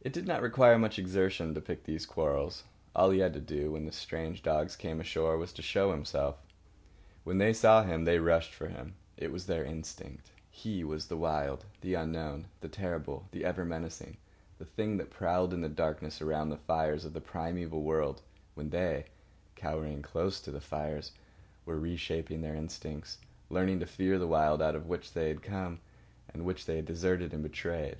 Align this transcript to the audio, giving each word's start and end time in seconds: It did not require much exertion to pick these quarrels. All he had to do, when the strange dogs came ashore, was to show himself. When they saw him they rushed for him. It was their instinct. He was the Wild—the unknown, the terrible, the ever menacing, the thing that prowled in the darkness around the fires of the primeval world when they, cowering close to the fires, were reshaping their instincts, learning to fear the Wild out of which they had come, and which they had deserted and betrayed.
It 0.00 0.12
did 0.12 0.26
not 0.26 0.42
require 0.42 0.76
much 0.80 0.98
exertion 0.98 1.54
to 1.54 1.60
pick 1.60 1.84
these 1.84 2.06
quarrels. 2.06 2.64
All 2.96 3.10
he 3.10 3.20
had 3.20 3.34
to 3.34 3.40
do, 3.40 3.70
when 3.70 3.84
the 3.84 3.92
strange 3.92 4.42
dogs 4.42 4.74
came 4.74 5.00
ashore, 5.00 5.36
was 5.38 5.52
to 5.52 5.62
show 5.62 5.92
himself. 5.92 6.38
When 7.22 7.38
they 7.38 7.52
saw 7.52 7.84
him 7.84 8.04
they 8.04 8.18
rushed 8.18 8.52
for 8.52 8.66
him. 8.66 8.96
It 9.16 9.30
was 9.30 9.46
their 9.46 9.64
instinct. 9.64 10.32
He 10.50 10.82
was 10.82 11.06
the 11.06 11.16
Wild—the 11.16 11.94
unknown, 11.94 12.48
the 12.62 12.68
terrible, 12.68 13.28
the 13.30 13.44
ever 13.44 13.64
menacing, 13.64 14.16
the 14.58 14.64
thing 14.64 14.96
that 14.96 15.08
prowled 15.08 15.54
in 15.54 15.60
the 15.60 15.68
darkness 15.68 16.20
around 16.20 16.48
the 16.48 16.56
fires 16.56 17.04
of 17.04 17.12
the 17.12 17.20
primeval 17.20 17.84
world 17.84 18.22
when 18.54 18.70
they, 18.70 19.04
cowering 19.54 20.02
close 20.02 20.40
to 20.40 20.50
the 20.50 20.60
fires, 20.60 21.12
were 21.64 21.78
reshaping 21.78 22.40
their 22.40 22.56
instincts, 22.56 23.18
learning 23.50 23.78
to 23.78 23.86
fear 23.86 24.18
the 24.18 24.26
Wild 24.26 24.60
out 24.60 24.74
of 24.74 24.88
which 24.88 25.12
they 25.12 25.28
had 25.28 25.42
come, 25.44 25.78
and 26.28 26.44
which 26.44 26.66
they 26.66 26.74
had 26.74 26.86
deserted 26.86 27.32
and 27.32 27.44
betrayed. 27.44 27.98